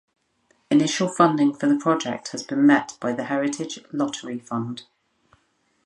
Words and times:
Initial 0.71 1.09
funding 1.09 1.53
for 1.53 1.67
the 1.69 1.75
project 1.77 2.29
has 2.29 2.41
been 2.41 2.65
met 2.65 2.97
by 2.99 3.13
the 3.13 3.25
Heritage 3.25 3.85
Lottery 3.91 4.39
Fund. 4.39 4.81